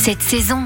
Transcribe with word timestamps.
cette 0.00 0.22
saison. 0.22 0.64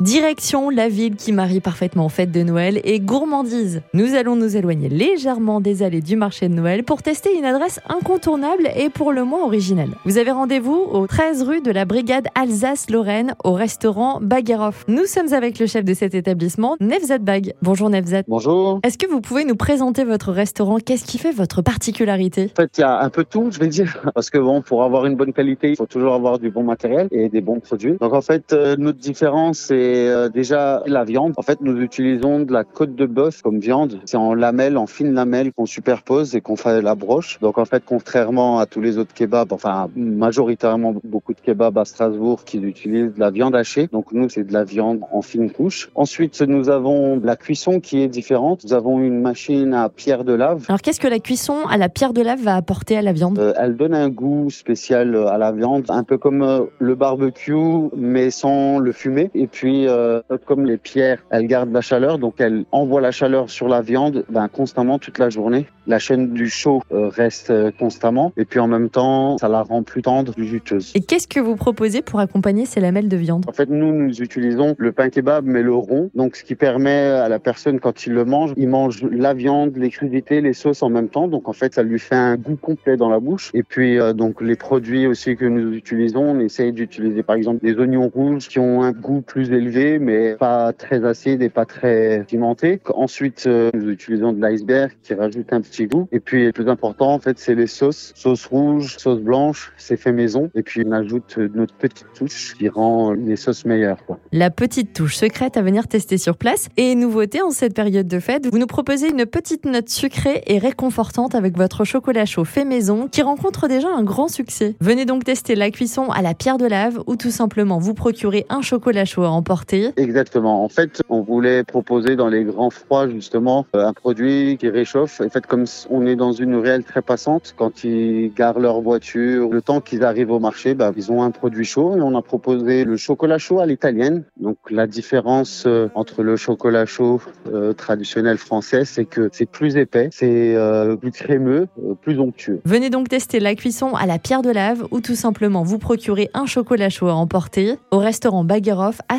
Direction 0.00 0.70
la 0.70 0.88
ville 0.88 1.14
qui 1.14 1.32
marie 1.32 1.60
parfaitement 1.60 2.08
fête 2.08 2.32
de 2.32 2.42
Noël 2.42 2.80
et 2.82 2.98
gourmandise. 2.98 3.80
Nous 3.94 4.14
allons 4.14 4.34
nous 4.34 4.56
éloigner 4.56 4.88
légèrement 4.88 5.60
des 5.60 5.84
allées 5.84 6.00
du 6.00 6.16
marché 6.16 6.48
de 6.48 6.54
Noël 6.54 6.82
pour 6.82 7.00
tester 7.00 7.38
une 7.38 7.44
adresse 7.44 7.78
incontournable 7.88 8.68
et 8.76 8.90
pour 8.90 9.12
le 9.12 9.22
moins 9.22 9.44
originale. 9.44 9.90
Vous 10.04 10.18
avez 10.18 10.32
rendez-vous 10.32 10.74
au 10.74 11.06
13 11.06 11.44
rue 11.44 11.60
de 11.60 11.70
la 11.70 11.84
Brigade 11.84 12.26
Alsace-Lorraine 12.34 13.36
au 13.44 13.52
restaurant 13.52 14.18
Bagueroff. 14.20 14.84
Nous 14.88 15.06
sommes 15.06 15.32
avec 15.32 15.60
le 15.60 15.66
chef 15.66 15.84
de 15.84 15.94
cet 15.94 16.16
établissement, 16.16 16.76
Nevzat 16.80 17.18
Bag. 17.18 17.54
Bonjour 17.62 17.88
Nevzat. 17.88 18.24
Bonjour. 18.26 18.80
Est-ce 18.82 18.98
que 18.98 19.06
vous 19.06 19.20
pouvez 19.20 19.44
nous 19.44 19.56
présenter 19.56 20.02
votre 20.02 20.32
restaurant? 20.32 20.78
Qu'est-ce 20.84 21.04
qui 21.04 21.18
fait 21.18 21.32
votre 21.32 21.62
particularité? 21.62 22.50
En 22.58 22.62
fait, 22.62 22.78
il 22.78 22.80
y 22.80 22.84
a 22.84 23.00
un 23.00 23.10
peu 23.10 23.22
tout, 23.22 23.48
je 23.52 23.60
vais 23.60 23.68
dire, 23.68 24.02
parce 24.14 24.28
que 24.28 24.38
bon, 24.38 24.60
pour 24.60 24.82
avoir 24.82 25.06
une 25.06 25.14
bonne 25.14 25.32
qualité, 25.32 25.70
il 25.70 25.76
faut 25.76 25.86
toujours 25.86 26.14
avoir 26.14 26.40
du 26.40 26.50
bon 26.50 26.64
matériel 26.64 27.06
et 27.12 27.28
des 27.28 27.40
bons 27.40 27.60
produits. 27.60 27.96
Donc 28.00 28.12
en 28.12 28.22
fait, 28.22 28.52
euh, 28.52 28.74
notre 28.76 28.98
différence, 28.98 29.58
c'est 29.58 29.83
euh, 30.08 30.28
déjà 30.28 30.82
la 30.86 31.04
viande. 31.04 31.34
En 31.36 31.42
fait, 31.42 31.60
nous 31.60 31.80
utilisons 31.80 32.40
de 32.40 32.52
la 32.52 32.64
côte 32.64 32.94
de 32.94 33.06
bœuf 33.06 33.42
comme 33.42 33.58
viande. 33.58 34.00
C'est 34.04 34.16
en 34.16 34.34
lamelles, 34.34 34.76
en 34.76 34.86
fines 34.86 35.14
lamelles 35.14 35.52
qu'on 35.52 35.66
superpose 35.66 36.34
et 36.34 36.40
qu'on 36.40 36.56
fait 36.56 36.82
la 36.82 36.94
broche. 36.94 37.38
Donc 37.40 37.58
en 37.58 37.64
fait, 37.64 37.82
contrairement 37.84 38.58
à 38.58 38.66
tous 38.66 38.80
les 38.80 38.98
autres 38.98 39.14
kebabs, 39.14 39.52
enfin 39.52 39.88
majoritairement 39.96 40.94
beaucoup 41.04 41.34
de 41.34 41.40
kebabs 41.40 41.76
à 41.78 41.84
Strasbourg 41.84 42.44
qui 42.44 42.58
utilisent 42.58 43.14
de 43.14 43.20
la 43.20 43.30
viande 43.30 43.54
hachée. 43.54 43.88
Donc 43.92 44.12
nous, 44.12 44.28
c'est 44.28 44.44
de 44.44 44.52
la 44.52 44.64
viande 44.64 45.00
en 45.12 45.22
fines 45.22 45.50
couches. 45.50 45.90
Ensuite, 45.94 46.40
nous 46.42 46.68
avons 46.68 47.20
la 47.22 47.36
cuisson 47.36 47.80
qui 47.80 48.00
est 48.00 48.08
différente. 48.08 48.64
Nous 48.64 48.72
avons 48.72 49.00
une 49.00 49.20
machine 49.20 49.74
à 49.74 49.88
pierre 49.88 50.24
de 50.24 50.32
lave. 50.32 50.64
Alors 50.68 50.80
qu'est-ce 50.80 51.00
que 51.00 51.08
la 51.08 51.18
cuisson 51.18 51.56
à 51.68 51.76
la 51.76 51.88
pierre 51.88 52.12
de 52.12 52.22
lave 52.22 52.42
va 52.42 52.56
apporter 52.56 52.96
à 52.96 53.02
la 53.02 53.12
viande? 53.12 53.38
Euh, 53.38 53.52
elle 53.58 53.76
donne 53.76 53.94
un 53.94 54.08
goût 54.08 54.50
spécial 54.50 55.14
euh, 55.14 55.28
à 55.28 55.38
la 55.38 55.52
viande, 55.52 55.86
un 55.88 56.04
peu 56.04 56.18
comme 56.18 56.68
le 56.78 56.94
barbecue, 56.94 57.54
mais 57.96 58.30
sans 58.30 58.78
le 58.78 58.92
fumer. 58.92 59.30
Et 59.34 59.46
puis, 59.46 59.73
euh, 59.86 60.20
comme 60.46 60.64
les 60.64 60.76
pierres, 60.76 61.24
elle 61.30 61.46
garde 61.46 61.72
la 61.72 61.80
chaleur, 61.80 62.18
donc 62.18 62.34
elle 62.38 62.64
envoie 62.72 63.00
la 63.00 63.10
chaleur 63.10 63.50
sur 63.50 63.68
la 63.68 63.80
viande 63.80 64.24
ben, 64.28 64.48
constamment 64.48 64.98
toute 64.98 65.18
la 65.18 65.30
journée. 65.30 65.66
La 65.86 65.98
chaîne 65.98 66.32
du 66.32 66.48
chaud 66.48 66.82
euh, 66.92 67.08
reste 67.08 67.50
euh, 67.50 67.70
constamment, 67.78 68.32
et 68.36 68.44
puis 68.44 68.58
en 68.58 68.66
même 68.66 68.88
temps, 68.88 69.36
ça 69.38 69.48
la 69.48 69.62
rend 69.62 69.82
plus 69.82 70.02
tendre, 70.02 70.32
plus 70.32 70.46
juteuse. 70.46 70.92
Et 70.94 71.00
qu'est-ce 71.00 71.28
que 71.28 71.40
vous 71.40 71.56
proposez 71.56 72.00
pour 72.00 72.20
accompagner 72.20 72.64
ces 72.64 72.80
lamelles 72.80 73.08
de 73.08 73.16
viande? 73.16 73.44
En 73.48 73.52
fait, 73.52 73.68
nous, 73.68 73.92
nous 73.92 74.22
utilisons 74.22 74.74
le 74.78 74.92
pain 74.92 75.10
kebab, 75.10 75.44
mais 75.44 75.62
le 75.62 75.74
rond. 75.74 76.10
Donc, 76.14 76.36
ce 76.36 76.44
qui 76.44 76.54
permet 76.54 76.90
à 76.90 77.28
la 77.28 77.38
personne, 77.38 77.80
quand 77.80 78.06
il 78.06 78.14
le 78.14 78.24
mange, 78.24 78.54
il 78.56 78.68
mange 78.68 79.02
la 79.10 79.34
viande, 79.34 79.76
les 79.76 79.90
crudités, 79.90 80.40
les 80.40 80.54
sauces 80.54 80.82
en 80.82 80.88
même 80.88 81.08
temps. 81.08 81.28
Donc, 81.28 81.48
en 81.48 81.52
fait, 81.52 81.74
ça 81.74 81.82
lui 81.82 81.98
fait 81.98 82.14
un 82.14 82.36
goût 82.36 82.56
complet 82.56 82.96
dans 82.96 83.10
la 83.10 83.20
bouche. 83.20 83.50
Et 83.54 83.62
puis, 83.62 83.98
euh, 83.98 84.12
donc, 84.12 84.40
les 84.40 84.56
produits 84.56 85.06
aussi 85.06 85.36
que 85.36 85.44
nous 85.44 85.74
utilisons, 85.74 86.22
on 86.22 86.40
essaye 86.40 86.72
d'utiliser, 86.72 87.22
par 87.22 87.36
exemple, 87.36 87.64
des 87.64 87.74
oignons 87.74 88.08
rouges 88.08 88.48
qui 88.48 88.58
ont 88.58 88.82
un 88.82 88.92
goût 88.92 89.20
plus 89.20 89.50
élevé, 89.52 89.63
mais 89.98 90.34
pas 90.34 90.72
très 90.72 91.04
acide 91.04 91.42
et 91.42 91.48
pas 91.48 91.64
très 91.64 92.24
pimenté. 92.26 92.80
Ensuite, 92.94 93.44
euh, 93.46 93.70
nous 93.74 93.90
utilisons 93.90 94.32
de 94.32 94.40
l'iceberg 94.40 94.92
qui 95.02 95.14
rajoute 95.14 95.52
un 95.52 95.60
petit 95.60 95.86
goût. 95.86 96.08
Et 96.12 96.20
puis, 96.20 96.46
le 96.46 96.52
plus 96.52 96.68
important, 96.68 97.12
en 97.12 97.18
fait, 97.18 97.38
c'est 97.38 97.54
les 97.54 97.66
sauces. 97.66 98.12
Sauce 98.14 98.46
rouge, 98.46 98.96
sauce 98.98 99.20
blanche, 99.20 99.72
c'est 99.76 99.96
fait 99.96 100.12
maison. 100.12 100.50
Et 100.54 100.62
puis, 100.62 100.82
on 100.86 100.92
ajoute 100.92 101.38
notre 101.54 101.74
petite 101.74 102.06
touche 102.14 102.54
qui 102.58 102.68
rend 102.68 103.12
les 103.12 103.36
sauces 103.36 103.64
meilleures. 103.64 103.98
La 104.32 104.50
petite 104.50 104.92
touche 104.92 105.16
secrète 105.16 105.56
à 105.56 105.62
venir 105.62 105.88
tester 105.88 106.18
sur 106.18 106.36
place. 106.36 106.68
Et 106.76 106.94
nouveauté 106.94 107.42
en 107.42 107.50
cette 107.50 107.74
période 107.74 108.08
de 108.08 108.18
fête, 108.20 108.46
vous 108.50 108.58
nous 108.58 108.66
proposez 108.66 109.10
une 109.10 109.26
petite 109.26 109.64
note 109.64 109.88
sucrée 109.88 110.42
et 110.46 110.58
réconfortante 110.58 111.34
avec 111.34 111.56
votre 111.56 111.84
chocolat 111.84 112.26
chaud 112.26 112.44
fait 112.44 112.64
maison 112.64 113.08
qui 113.08 113.22
rencontre 113.22 113.68
déjà 113.68 113.88
un 113.88 114.02
grand 114.02 114.28
succès. 114.28 114.74
Venez 114.80 115.04
donc 115.04 115.24
tester 115.24 115.54
la 115.54 115.70
cuisson 115.70 116.10
à 116.10 116.22
la 116.22 116.34
pierre 116.34 116.58
de 116.58 116.66
lave 116.66 117.02
ou 117.06 117.16
tout 117.16 117.30
simplement 117.30 117.78
vous 117.78 117.94
procurer 117.94 118.46
un 118.48 118.62
chocolat 118.62 119.04
chaud 119.04 119.24
à 119.24 119.30
emporter. 119.30 119.53
Exactement. 119.96 120.64
En 120.64 120.68
fait, 120.68 121.02
on 121.08 121.20
voulait 121.20 121.64
proposer 121.64 122.16
dans 122.16 122.28
les 122.28 122.44
grands 122.44 122.70
froids, 122.70 123.08
justement, 123.08 123.66
euh, 123.76 123.86
un 123.86 123.92
produit 123.92 124.56
qui 124.58 124.68
réchauffe. 124.68 125.20
En 125.20 125.28
fait, 125.28 125.46
comme 125.46 125.64
on 125.90 126.06
est 126.06 126.16
dans 126.16 126.32
une 126.32 126.56
ruelle 126.56 126.84
très 126.84 127.02
passante, 127.02 127.54
quand 127.56 127.84
ils 127.84 128.32
garent 128.34 128.58
leur 128.58 128.80
voiture, 128.80 129.50
le 129.50 129.62
temps 129.62 129.80
qu'ils 129.80 130.04
arrivent 130.04 130.30
au 130.30 130.40
marché, 130.40 130.74
bah, 130.74 130.92
ils 130.96 131.12
ont 131.12 131.22
un 131.22 131.30
produit 131.30 131.64
chaud 131.64 131.96
et 131.96 132.00
on 132.00 132.16
a 132.16 132.22
proposé 132.22 132.84
le 132.84 132.96
chocolat 132.96 133.38
chaud 133.38 133.60
à 133.60 133.66
l'italienne. 133.66 134.24
Donc, 134.38 134.56
la 134.70 134.86
différence 134.86 135.64
euh, 135.66 135.88
entre 135.94 136.22
le 136.22 136.36
chocolat 136.36 136.86
chaud 136.86 137.20
euh, 137.52 137.72
traditionnel 137.72 138.38
français, 138.38 138.84
c'est 138.84 139.04
que 139.04 139.28
c'est 139.32 139.48
plus 139.48 139.76
épais, 139.76 140.08
c'est 140.12 140.54
euh, 140.56 140.96
plus 140.96 141.10
crémeux, 141.10 141.66
euh, 141.78 141.94
plus 141.94 142.18
onctueux. 142.18 142.60
Venez 142.64 142.90
donc 142.90 143.08
tester 143.08 143.40
la 143.40 143.54
cuisson 143.54 143.94
à 143.94 144.06
la 144.06 144.18
pierre 144.18 144.42
de 144.42 144.50
lave 144.50 144.86
ou 144.90 145.00
tout 145.00 145.14
simplement 145.14 145.62
vous 145.62 145.78
procurer 145.78 146.30
un 146.34 146.46
chocolat 146.46 146.88
chaud 146.88 147.08
à 147.08 147.14
emporter 147.14 147.76
au 147.90 147.98
restaurant 147.98 148.44
Bagueroff 148.44 149.00
à 149.08 149.18